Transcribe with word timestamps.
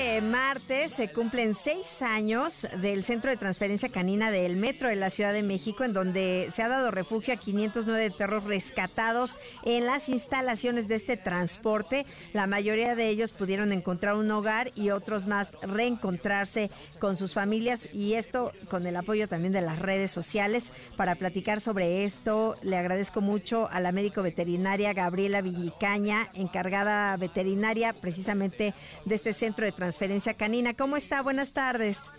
Este 0.00 0.22
martes 0.22 0.92
se 0.92 1.12
cumplen 1.12 1.54
seis 1.54 2.00
años 2.00 2.66
del 2.80 3.04
Centro 3.04 3.30
de 3.30 3.36
Transferencia 3.36 3.90
Canina 3.90 4.30
del 4.30 4.56
Metro 4.56 4.88
de 4.88 4.94
la 4.94 5.10
Ciudad 5.10 5.34
de 5.34 5.42
México, 5.42 5.84
en 5.84 5.92
donde 5.92 6.48
se 6.50 6.62
ha 6.62 6.68
dado 6.68 6.90
refugio 6.90 7.34
a 7.34 7.36
509 7.36 8.10
perros 8.16 8.44
rescatados 8.44 9.36
en 9.62 9.84
las 9.84 10.08
instalaciones 10.08 10.88
de 10.88 10.94
este 10.94 11.18
transporte. 11.18 12.06
La 12.32 12.46
mayoría 12.46 12.96
de 12.96 13.08
ellos 13.08 13.32
pudieron 13.32 13.72
encontrar 13.72 14.14
un 14.14 14.30
hogar 14.30 14.70
y 14.74 14.88
otros 14.88 15.26
más 15.26 15.58
reencontrarse 15.60 16.70
con 16.98 17.18
sus 17.18 17.34
familias 17.34 17.90
y 17.92 18.14
esto 18.14 18.52
con 18.70 18.86
el 18.86 18.96
apoyo 18.96 19.28
también 19.28 19.52
de 19.52 19.60
las 19.60 19.78
redes 19.78 20.10
sociales. 20.10 20.72
Para 20.96 21.16
platicar 21.16 21.60
sobre 21.60 22.04
esto, 22.04 22.56
le 22.62 22.78
agradezco 22.78 23.20
mucho 23.20 23.68
a 23.70 23.80
la 23.80 23.92
médico 23.92 24.22
veterinaria 24.22 24.94
Gabriela 24.94 25.42
Villicaña, 25.42 26.30
encargada 26.32 27.14
veterinaria 27.18 27.92
precisamente 27.92 28.72
de 29.04 29.14
este 29.14 29.34
centro 29.34 29.66
de 29.66 29.72
transferencia 29.90 30.34
canina. 30.34 30.74
¿Cómo 30.74 30.96
está? 30.96 31.20
Buenas 31.20 31.52
tardes. 31.52 32.12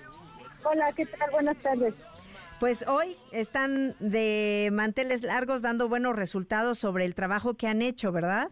Hola, 0.66 0.91
¿qué 0.91 1.05
tal? 1.05 1.31
Buenas 1.31 1.55
tardes. 1.59 1.93
Pues 2.59 2.85
hoy 2.85 3.16
están 3.31 3.95
de 4.02 4.70
manteles 4.73 5.23
largos 5.23 5.62
dando 5.62 5.88
buenos 5.88 6.17
resultados 6.17 6.77
sobre 6.77 7.05
el 7.05 7.15
trabajo 7.15 7.53
que 7.53 7.67
han 7.67 7.81
hecho, 7.81 8.12
¿verdad? 8.12 8.52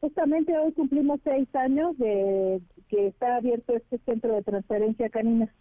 Justamente 0.00 0.56
hoy 0.56 0.72
cumplimos 0.72 1.20
seis 1.24 1.46
años 1.54 1.96
de 1.98 2.62
que 2.88 3.08
está 3.08 3.36
abierto 3.36 3.76
este 3.76 4.00
centro 4.10 4.34
de 4.34 4.42
transferencia 4.42 5.10
canina. 5.10 5.52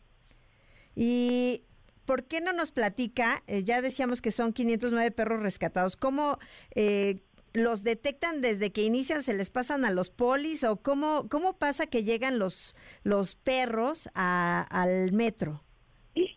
Y 0.95 1.65
¿por 2.05 2.23
qué 2.23 2.39
no 2.39 2.53
nos 2.53 2.71
platica? 2.71 3.43
Eh, 3.47 3.65
ya 3.65 3.81
decíamos 3.81 4.21
que 4.21 4.31
son 4.31 4.53
509 4.53 5.11
perros 5.11 5.41
rescatados. 5.41 5.97
¿Cómo 5.97 6.37
eh, 6.73 7.21
los 7.53 7.83
detectan 7.83 8.41
desde 8.41 8.71
que 8.71 8.83
inician, 8.83 9.23
se 9.23 9.33
les 9.33 9.49
pasan 9.49 9.85
a 9.85 9.91
los 9.91 10.09
polis 10.09 10.63
o 10.63 10.77
cómo, 10.77 11.27
cómo 11.29 11.53
pasa 11.53 11.87
que 11.87 12.03
llegan 12.03 12.39
los, 12.39 12.75
los 13.03 13.35
perros 13.35 14.09
al 14.13 15.11
metro? 15.11 15.61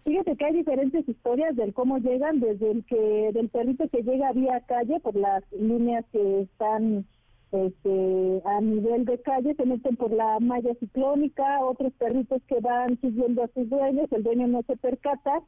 Fíjate 0.04 0.36
que 0.36 0.44
hay 0.44 0.52
diferentes 0.52 1.08
historias 1.08 1.56
del 1.56 1.74
cómo 1.74 1.98
llegan, 1.98 2.38
desde 2.38 2.70
el 2.70 2.84
que 2.84 3.30
del 3.32 3.48
perrito 3.48 3.88
que 3.88 4.02
llega 4.02 4.32
vía 4.32 4.62
calle 4.66 5.00
por 5.00 5.16
las 5.16 5.42
líneas 5.52 6.04
que 6.12 6.42
están 6.42 7.06
este, 7.50 8.42
a 8.44 8.60
nivel 8.60 9.04
de 9.04 9.20
calle, 9.22 9.54
se 9.54 9.64
meten 9.64 9.96
por 9.96 10.12
la 10.12 10.38
malla 10.40 10.74
ciclónica, 10.74 11.64
otros 11.64 11.92
perritos 11.94 12.42
que 12.46 12.60
van 12.60 13.00
siguiendo 13.00 13.42
a 13.42 13.48
sus 13.48 13.68
dueños, 13.68 14.12
el 14.12 14.22
dueño 14.22 14.46
no 14.46 14.62
se 14.62 14.76
percata, 14.76 15.42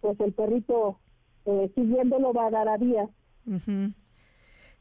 pues 0.00 0.18
el 0.20 0.32
perrito 0.32 0.98
eh, 1.44 1.70
siguiéndolo 1.74 2.32
va 2.32 2.46
a 2.46 2.50
dar 2.50 2.68
a 2.68 2.76
vía. 2.76 3.08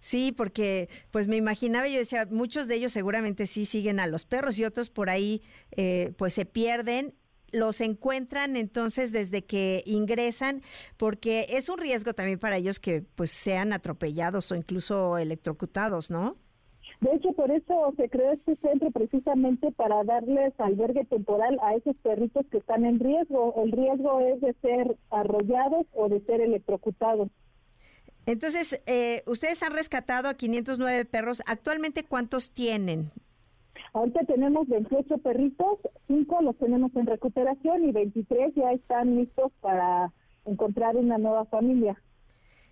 Sí, 0.05 0.31
porque 0.31 0.87
pues 1.09 1.27
me 1.27 1.35
imaginaba, 1.35 1.87
yo 1.87 1.97
decía, 1.97 2.27
muchos 2.29 2.67
de 2.67 2.75
ellos 2.75 2.91
seguramente 2.91 3.47
sí 3.47 3.65
siguen 3.65 3.99
a 3.99 4.05
los 4.05 4.23
perros 4.23 4.59
y 4.59 4.63
otros 4.63 4.91
por 4.91 5.09
ahí 5.09 5.41
eh, 5.71 6.13
pues 6.15 6.35
se 6.35 6.45
pierden 6.45 7.15
los 7.51 7.81
encuentran 7.81 8.55
entonces 8.55 9.11
desde 9.11 9.45
que 9.45 9.81
ingresan, 9.87 10.61
porque 10.97 11.47
es 11.49 11.69
un 11.69 11.79
riesgo 11.79 12.13
también 12.13 12.37
para 12.37 12.57
ellos 12.57 12.79
que 12.79 13.01
pues 13.15 13.31
sean 13.31 13.73
atropellados 13.73 14.51
o 14.51 14.55
incluso 14.55 15.17
electrocutados, 15.17 16.11
¿no? 16.11 16.35
De 17.01 17.11
hecho, 17.15 17.33
por 17.33 17.49
eso 17.49 17.91
se 17.97 18.07
creó 18.07 18.31
este 18.33 18.57
centro 18.57 18.91
precisamente 18.91 19.71
para 19.71 20.03
darles 20.03 20.53
albergue 20.59 21.05
temporal 21.05 21.57
a 21.63 21.73
esos 21.73 21.95
perritos 22.03 22.45
que 22.51 22.59
están 22.59 22.85
en 22.85 22.99
riesgo. 22.99 23.55
El 23.57 23.71
riesgo 23.71 24.19
es 24.19 24.39
de 24.41 24.53
ser 24.61 24.97
arrollados 25.09 25.87
o 25.93 26.09
de 26.09 26.21
ser 26.21 26.41
electrocutados. 26.41 27.29
Entonces, 28.25 28.81
eh, 28.85 29.23
ustedes 29.27 29.61
han 29.63 29.73
rescatado 29.73 30.29
a 30.29 30.33
509 30.33 31.05
perros. 31.05 31.43
¿Actualmente 31.45 32.03
cuántos 32.03 32.51
tienen? 32.51 33.11
Ahorita 33.93 34.25
tenemos 34.25 34.67
28 34.67 35.17
perritos, 35.19 35.79
5 36.07 36.41
los 36.41 36.57
tenemos 36.57 36.93
en 36.95 37.05
recuperación 37.05 37.85
y 37.85 37.91
23 37.91 38.53
ya 38.55 38.72
están 38.72 39.16
listos 39.16 39.51
para 39.61 40.11
encontrar 40.45 40.97
una 40.97 41.17
nueva 41.17 41.45
familia. 41.45 42.01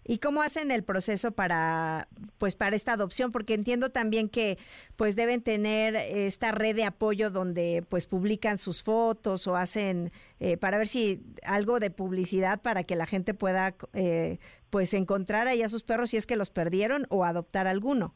¿Y 0.05 0.17
cómo 0.17 0.41
hacen 0.41 0.69
el 0.71 0.83
proceso 0.83 1.31
para 1.31 2.09
pues 2.37 2.55
para 2.55 2.75
esta 2.75 2.93
adopción? 2.93 3.31
Porque 3.31 3.53
entiendo 3.53 3.89
también 3.89 4.27
que 4.27 4.57
pues 4.97 5.15
deben 5.15 5.41
tener 5.41 5.95
esta 5.95 6.51
red 6.51 6.75
de 6.75 6.83
apoyo 6.83 7.29
donde 7.29 7.85
pues 7.87 8.05
publican 8.05 8.57
sus 8.57 8.83
fotos 8.83 9.47
o 9.47 9.55
hacen 9.55 10.11
eh, 10.41 10.57
para 10.57 10.77
ver 10.77 10.87
si 10.87 11.23
algo 11.43 11.79
de 11.79 11.89
publicidad 11.89 12.61
para 12.61 12.83
que 12.83 12.97
la 12.97 13.05
gente 13.05 13.33
pueda 13.33 13.75
eh, 13.93 14.39
pues 14.73 14.95
encontrar 14.95 15.47
ahí 15.47 15.61
a 15.61 15.69
sus 15.69 15.83
perros 15.83 16.09
si 16.09 16.17
es 16.17 16.25
que 16.25 16.35
los 16.35 16.49
perdieron 16.49 17.03
o 17.11 17.25
adoptar 17.25 17.67
alguno. 17.67 18.15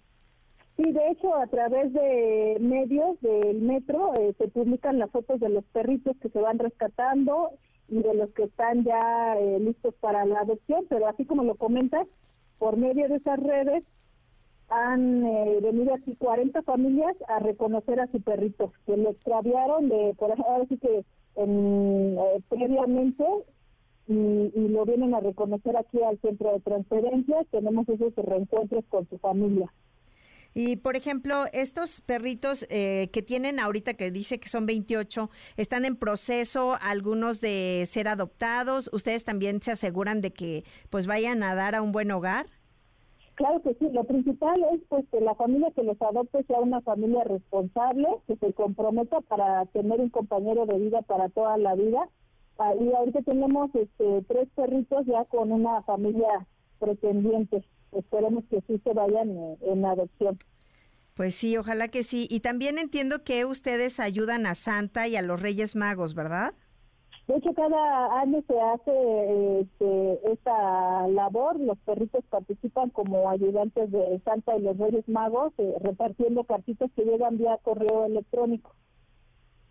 Sí, 0.76 0.92
de 0.92 1.12
hecho, 1.12 1.36
a 1.36 1.46
través 1.46 1.94
de 1.94 2.58
medios 2.60 3.22
del 3.22 3.62
metro 3.62 4.12
eh, 4.20 4.34
se 4.40 4.48
publican 4.48 4.98
las 4.98 5.12
fotos 5.12 5.40
de 5.40 5.50
los 5.50 5.64
perritos 5.66 6.18
que 6.20 6.30
se 6.30 6.42
van 6.42 6.58
rescatando 6.58 7.52
y 7.90 8.02
de 8.02 8.12
los 8.16 8.32
que 8.32 8.46
están 8.46 8.84
ya 8.84 9.36
eh, 9.38 9.60
listos 9.60 9.94
para 10.00 10.26
la 10.26 10.40
adopción, 10.40 10.88
pero 10.90 11.08
así 11.08 11.26
como 11.26 11.44
lo 11.44 11.54
comentas, 11.58 12.08
por 12.58 12.76
medio 12.76 13.08
de 13.08 13.18
esas 13.18 13.40
redes 13.40 13.84
han 14.70 15.28
eh, 15.28 15.60
venido 15.62 15.94
aquí 15.94 16.16
40 16.16 16.64
familias 16.64 17.16
a 17.28 17.38
reconocer 17.38 18.00
a 18.00 18.08
su 18.08 18.20
perrito, 18.20 18.74
que 18.88 18.98
lo 18.98 19.12
extraviaron 19.12 19.90
de, 19.90 20.16
por 20.18 20.32
ahora 20.32 20.66
sí 20.68 20.80
que 20.80 21.06
eh, 21.36 22.42
previamente 22.50 23.24
y, 24.08 24.14
y, 24.14 24.68
lo 24.70 24.86
vienen 24.86 25.14
a 25.14 25.20
reconocer 25.20 25.76
aquí 25.78 26.02
al 26.02 26.20
centro 26.20 26.54
de 26.54 26.60
transferencia, 26.62 27.46
tenemos 27.52 27.88
esos 27.90 28.16
reencuentros 28.16 28.86
con 28.90 29.08
su 29.10 29.18
familia. 29.18 29.72
Y, 30.60 30.78
por 30.78 30.96
ejemplo, 30.96 31.44
estos 31.54 32.02
perritos 32.02 32.66
eh, 32.72 33.10
que 33.14 33.22
tienen 33.22 33.60
ahorita, 33.60 33.94
que 33.94 34.10
dice 34.10 34.40
que 34.40 34.50
son 34.50 34.66
28, 34.66 35.30
están 35.56 35.86
en 35.86 35.96
proceso 35.96 36.78
algunos 36.82 37.42
de 37.42 37.84
ser 37.88 38.08
adoptados. 38.08 38.90
¿Ustedes 38.92 39.24
también 39.24 39.62
se 39.62 39.74
aseguran 39.74 40.20
de 40.20 40.32
que 40.32 40.64
pues 40.90 41.06
vayan 41.06 41.44
a 41.44 41.54
dar 41.54 41.76
a 41.76 41.84
un 41.84 41.92
buen 41.92 42.10
hogar? 42.10 42.48
Claro 43.36 43.62
que 43.62 43.76
sí, 43.76 43.88
lo 43.92 44.04
principal 44.06 44.56
es 44.74 44.82
pues 44.90 45.06
que 45.12 45.22
la 45.22 45.36
familia 45.36 45.70
que 45.76 45.84
los 45.84 46.02
adopte 46.02 46.44
sea 46.46 46.60
una 46.60 46.82
familia 46.82 47.24
responsable, 47.24 48.08
que 48.26 48.36
se 48.38 48.52
comprometa 48.54 49.22
para 49.22 49.64
tener 49.68 50.00
un 50.00 50.10
compañero 50.10 50.66
de 50.66 50.80
vida 50.80 51.04
para 51.04 51.30
toda 51.30 51.56
la 51.60 51.76
vida. 51.76 52.10
Ah, 52.60 52.74
y 52.80 52.92
ahorita 52.92 53.22
tenemos 53.22 53.70
este, 53.76 54.22
tres 54.28 54.48
perritos 54.56 55.06
ya 55.06 55.26
con 55.26 55.52
una 55.52 55.82
familia 55.84 56.48
pretendiente 56.80 57.64
esperemos 57.92 58.44
que 58.50 58.62
sí 58.68 58.80
se 58.84 58.94
vayan 58.94 59.30
eh, 59.30 59.58
en 59.62 59.86
adopción. 59.86 60.38
Pues 61.16 61.36
sí, 61.36 61.58
ojalá 61.58 61.88
que 61.88 62.04
sí. 62.04 62.28
Y 62.30 62.42
también 62.42 62.78
entiendo 62.78 63.24
que 63.24 63.46
ustedes 63.46 64.00
ayudan 64.00 64.46
a 64.46 64.56
Santa 64.56 65.08
y 65.08 65.16
a 65.16 65.22
los 65.22 65.42
Reyes 65.42 65.76
Magos, 65.76 66.14
¿verdad? 66.14 66.54
De 67.28 67.36
hecho, 67.36 67.54
cada 67.54 68.22
año 68.22 68.42
se 68.48 68.60
hace 68.60 69.62
este, 69.62 70.32
esta 70.32 71.08
labor. 71.08 71.60
Los 71.60 71.78
perritos 71.80 72.24
participan 72.30 72.90
como 72.92 73.30
ayudantes 73.30 73.92
de 73.92 74.22
Santa 74.24 74.56
y 74.58 74.62
los 74.62 74.78
Reyes 74.78 75.08
Magos, 75.10 75.54
eh, 75.58 75.74
repartiendo 75.84 76.44
cartitas 76.44 76.90
que 76.96 77.04
llegan 77.04 77.38
vía 77.38 77.58
correo 77.64 78.06
electrónico. 78.06 78.74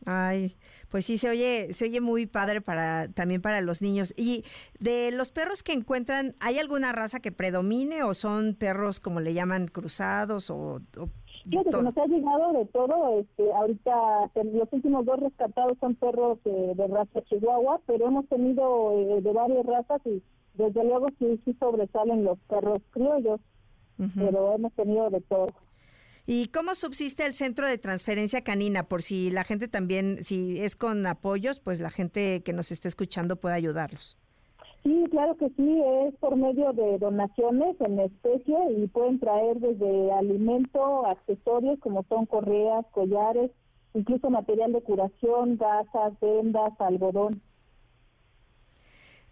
Ay, 0.07 0.57
pues 0.89 1.05
sí 1.05 1.19
se 1.19 1.29
oye, 1.29 1.73
se 1.73 1.85
oye 1.87 2.01
muy 2.01 2.27
padre 2.27 2.61
para 2.61 3.09
también 3.09 3.43
para 3.43 3.61
los 3.61 3.83
niños. 3.83 4.15
Y 4.17 4.45
de 4.79 5.11
los 5.11 5.33
perros 5.33 5.63
que 5.65 5.73
encuentran, 5.73 6.37
¿hay 6.39 6.59
alguna 6.59 6.93
raza 6.93 7.19
que 7.19 7.33
predomine 7.33 8.05
o 8.05 8.15
son 8.15 8.55
perros 8.55 9.01
como 9.01 9.19
le 9.21 9.35
llaman 9.35 9.67
cruzados 9.67 10.49
o, 10.51 10.81
o 10.97 11.09
nos 11.83 11.97
ha 11.97 12.07
llegado 12.07 12.53
de 12.53 12.67
todo. 12.67 13.21
Este, 13.21 13.53
ahorita 13.53 14.31
los 14.53 14.73
últimos 14.73 15.05
dos 15.05 15.21
rescatados 15.21 15.73
son 15.81 15.95
perros 15.95 16.39
eh, 16.45 16.73
de 16.77 16.87
raza 16.87 17.23
chihuahua, 17.23 17.81
pero 17.87 18.07
hemos 18.07 18.27
tenido 18.29 18.93
eh, 18.99 19.21
de 19.21 19.33
varias 19.33 19.67
razas 19.67 20.01
y 20.07 20.23
desde 20.55 20.85
luego 20.85 21.07
sí, 21.19 21.41
sí 21.45 21.55
sobresalen 21.59 22.25
los 22.25 22.39
perros 22.49 22.81
criollos, 22.91 23.41
pero 24.15 24.55
hemos 24.55 24.73
tenido 24.73 25.11
de 25.11 25.21
todo. 25.23 25.49
¿Y 26.29 26.49
cómo 26.49 26.75
subsiste 26.75 27.25
el 27.25 27.35
centro 27.35 27.69
de 27.69 27.79
transferencia 27.79 28.43
canina? 28.43 28.83
Por 28.83 29.03
si 29.03 29.31
la 29.31 29.45
gente 29.45 29.69
también, 29.69 30.25
si 30.25 30.61
es 30.61 30.75
con 30.75 31.07
apoyos, 31.07 31.61
pues 31.61 31.81
la 31.81 31.91
gente 31.91 32.43
que 32.43 32.53
nos 32.53 32.73
esté 32.73 32.89
escuchando 32.89 33.37
puede 33.37 33.55
ayudarlos. 33.55 34.19
Sí, 34.83 35.05
claro 35.11 35.37
que 35.37 35.49
sí, 35.51 35.83
es 36.07 36.15
por 36.17 36.35
medio 36.37 36.73
de 36.73 36.99
donaciones 36.99 37.77
en 37.81 38.01
especie 38.01 38.57
y 38.77 38.89
pueden 38.89 39.21
traer 39.21 39.59
desde 39.59 40.13
alimento, 40.13 41.07
accesorios 41.07 41.79
como 41.79 42.05
son 42.09 42.27
correas, 42.27 42.85
collares, 42.91 43.53
incluso 43.95 44.29
material 44.29 44.73
de 44.73 44.83
curación, 44.83 45.57
gasas, 45.57 46.13
vendas, 46.21 46.73
algodón. 46.81 47.41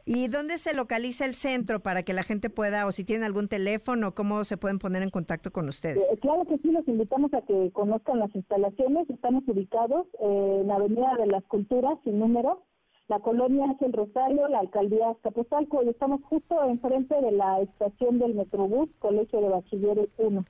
¿Y 0.06 0.28
dónde 0.28 0.58
se 0.58 0.76
localiza 0.76 1.24
el 1.24 1.34
centro 1.34 1.80
para 1.80 2.02
que 2.02 2.12
la 2.12 2.24
gente 2.24 2.50
pueda, 2.50 2.86
o 2.86 2.92
si 2.92 3.04
tienen 3.04 3.24
algún 3.24 3.48
teléfono, 3.48 4.14
cómo 4.14 4.44
se 4.44 4.58
pueden 4.58 4.78
poner 4.78 5.02
en 5.02 5.08
contacto 5.08 5.50
con 5.50 5.66
ustedes? 5.68 6.04
Eh, 6.12 6.18
claro 6.20 6.44
que 6.44 6.58
sí, 6.58 6.70
los 6.70 6.86
invitamos 6.86 7.32
a 7.32 7.40
que 7.40 7.70
conozcan 7.72 8.18
las 8.18 8.34
instalaciones. 8.34 9.08
Estamos 9.08 9.44
ubicados 9.46 10.06
en 10.20 10.66
la 10.66 10.74
Avenida 10.74 11.14
de 11.18 11.26
las 11.28 11.42
Culturas, 11.44 11.98
sin 12.04 12.18
número, 12.18 12.62
La 13.08 13.20
colonia 13.20 13.66
es 13.72 13.82
el 13.82 13.92
Rosario, 13.92 14.48
la 14.48 14.60
alcaldía 14.60 15.10
Azcapotzalco 15.10 15.82
y 15.82 15.90
estamos 15.90 16.22
justo 16.24 16.62
enfrente 16.64 17.14
de 17.20 17.32
la 17.32 17.60
estación 17.60 18.18
del 18.18 18.34
Metrobús, 18.34 18.88
Colegio 18.98 19.40
de 19.42 19.48
Bachilleres 19.48 20.08
1. 20.16 20.44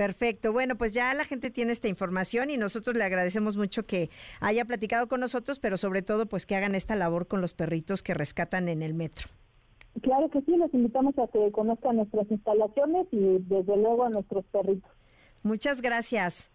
Perfecto. 0.00 0.54
Bueno, 0.54 0.78
pues 0.78 0.94
ya 0.94 1.12
la 1.12 1.26
gente 1.26 1.50
tiene 1.50 1.72
esta 1.72 1.86
información 1.86 2.48
y 2.48 2.56
nosotros 2.56 2.96
le 2.96 3.04
agradecemos 3.04 3.58
mucho 3.58 3.84
que 3.84 4.08
haya 4.40 4.64
platicado 4.64 5.08
con 5.08 5.20
nosotros, 5.20 5.58
pero 5.58 5.76
sobre 5.76 6.00
todo 6.00 6.24
pues 6.24 6.46
que 6.46 6.56
hagan 6.56 6.74
esta 6.74 6.94
labor 6.94 7.28
con 7.28 7.42
los 7.42 7.52
perritos 7.52 8.02
que 8.02 8.14
rescatan 8.14 8.70
en 8.70 8.80
el 8.80 8.94
metro. 8.94 9.28
Claro 10.00 10.30
que 10.30 10.40
sí, 10.40 10.56
los 10.56 10.72
invitamos 10.72 11.18
a 11.18 11.26
que 11.26 11.52
conozcan 11.52 11.96
nuestras 11.96 12.30
instalaciones 12.30 13.08
y 13.12 13.40
desde 13.40 13.76
luego 13.76 14.04
a 14.04 14.08
nuestros 14.08 14.46
perritos. 14.46 14.90
Muchas 15.42 15.82
gracias. 15.82 16.50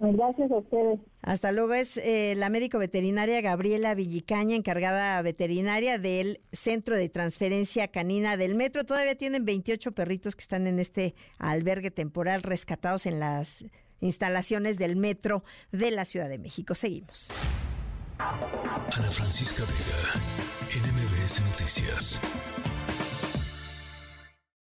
Gracias 0.00 0.50
a 0.50 0.56
ustedes. 0.56 1.00
Hasta 1.22 1.52
luego. 1.52 1.74
Es 1.74 1.96
eh, 1.96 2.34
la 2.36 2.50
médico 2.50 2.78
veterinaria 2.78 3.40
Gabriela 3.40 3.94
Villicaña, 3.94 4.56
encargada 4.56 5.20
veterinaria 5.22 5.98
del 5.98 6.40
Centro 6.52 6.96
de 6.96 7.08
Transferencia 7.08 7.88
Canina 7.88 8.36
del 8.36 8.54
Metro. 8.54 8.84
Todavía 8.84 9.14
tienen 9.16 9.44
28 9.44 9.92
perritos 9.92 10.36
que 10.36 10.42
están 10.42 10.66
en 10.66 10.78
este 10.78 11.14
albergue 11.38 11.90
temporal 11.90 12.42
rescatados 12.42 13.06
en 13.06 13.20
las 13.20 13.64
instalaciones 14.00 14.78
del 14.78 14.96
Metro 14.96 15.44
de 15.70 15.90
la 15.90 16.04
Ciudad 16.04 16.28
de 16.28 16.38
México. 16.38 16.74
Seguimos. 16.74 17.30
Ana 18.18 19.10
Francisca 19.10 19.64
Vega, 19.64 20.86
NMBS 20.86 21.40
Noticias. 21.44 22.20